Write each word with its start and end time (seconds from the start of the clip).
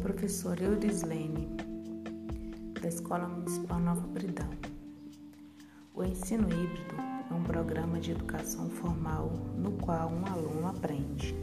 professora 0.00 0.62
Eurislene, 0.62 1.48
da 2.80 2.86
Escola 2.86 3.26
Municipal 3.26 3.80
Nova 3.80 4.06
Bridão. 4.06 4.48
O 5.92 6.04
ensino 6.04 6.44
híbrido 6.44 6.94
é 7.28 7.34
um 7.34 7.42
programa 7.42 7.98
de 7.98 8.12
educação 8.12 8.70
formal 8.70 9.32
no 9.58 9.72
qual 9.72 10.08
um 10.08 10.24
aluno 10.24 10.68
aprende, 10.68 11.34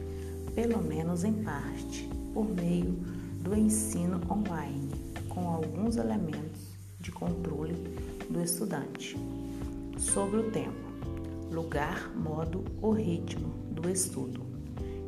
pelo 0.56 0.82
menos 0.82 1.26
em 1.26 1.44
parte, 1.44 2.10
por 2.34 2.46
meio 2.46 2.94
do 3.42 3.54
ensino 3.54 4.22
online, 4.32 4.90
com 5.28 5.50
alguns 5.50 5.98
elementos 5.98 6.78
de 7.02 7.12
controle 7.12 7.76
do 8.30 8.42
estudante 8.42 9.18
sobre 10.00 10.40
o 10.40 10.50
tempo, 10.50 10.90
lugar, 11.52 12.10
modo 12.16 12.64
ou 12.82 12.94
ritmo 12.94 13.50
do 13.70 13.90
estudo 13.90 14.42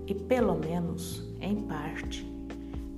e, 0.06 0.14
pelo 0.14 0.60
menos 0.60 1.24
em 1.40 1.62
parte, 1.62 2.35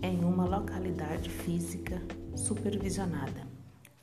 em 0.07 0.23
uma 0.23 0.45
localidade 0.45 1.29
física 1.29 2.01
supervisionada, 2.33 3.45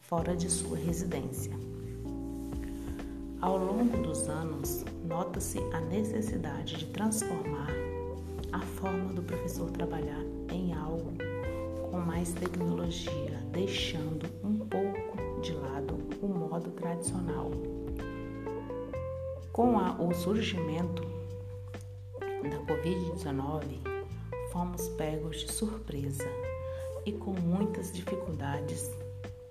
fora 0.01 0.37
de 0.37 0.51
sua 0.51 0.77
residência. 0.77 1.53
Ao 3.41 3.57
longo 3.57 3.97
dos 4.03 4.29
anos, 4.29 4.85
nota-se 5.07 5.59
a 5.73 5.81
necessidade 5.81 6.77
de 6.77 6.87
transformar 6.87 7.71
a 8.53 8.61
forma 8.61 9.15
do 9.15 9.23
professor 9.23 9.71
trabalhar 9.71 10.21
em 10.51 10.75
algo 10.75 11.15
com 11.91 11.98
mais 12.01 12.34
tecnologia, 12.34 13.43
deixando 13.51 14.27
um 14.45 14.59
pouco 14.59 15.41
de 15.41 15.55
lado 15.55 15.97
o 16.21 16.29
modo 16.29 16.71
tradicional. 16.73 17.51
Com 19.53 19.79
a, 19.79 19.93
o 19.93 20.12
surgimento 20.12 21.03
da 22.21 22.59
Covid-19, 22.75 23.94
fomos 24.55 24.88
pegos 24.91 25.41
de 25.41 25.52
surpresa 25.52 26.24
e 27.05 27.10
com 27.10 27.33
muitas 27.33 27.92
dificuldades 27.92 28.88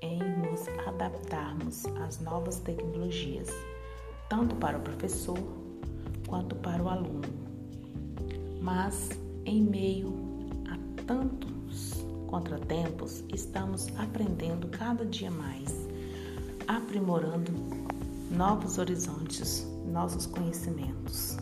em 0.02 0.18
nos 0.18 0.66
adaptarmos 0.88 1.86
às 2.08 2.22
novas 2.22 2.60
tecnologias, 2.60 3.50
tanto 4.30 4.56
para 4.56 4.78
o 4.78 4.82
professor 4.82 5.38
quanto 6.26 6.56
para 6.56 6.82
o 6.82 6.88
aluno. 6.88 7.22
Mas, 8.62 9.10
em 9.46 9.62
meio 9.62 10.14
a 10.72 11.04
tantos 11.04 12.06
contratempos, 12.28 13.26
estamos 13.34 13.90
aprendendo 13.98 14.70
cada 14.70 15.06
dia 15.06 15.30
mais, 15.30 15.86
aprimorando 16.66 17.52
novos 18.32 18.78
horizontes, 18.78 19.68
nossos 19.86 20.26
conhecimentos. 20.26 21.38